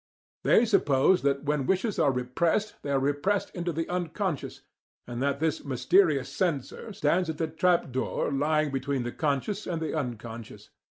They 0.43 0.65
suppose 0.65 1.21
that 1.21 1.43
when 1.43 1.67
wishes 1.67 1.99
are 1.99 2.11
repressed 2.11 2.73
they 2.81 2.89
are 2.89 2.97
repressed 2.99 3.51
into 3.55 3.71
the 3.71 3.87
'unconscious,' 3.87 4.61
and 5.05 5.21
that 5.21 5.39
this 5.39 5.63
mysterious 5.63 6.27
censor 6.29 6.91
stands 6.91 7.29
at 7.29 7.37
the 7.37 7.45
trapdoor 7.45 8.31
lying 8.31 8.71
between 8.71 9.03
the 9.03 9.11
conscious 9.11 9.67
and 9.67 9.79
the 9.79 9.93
unconscious. 9.93 10.71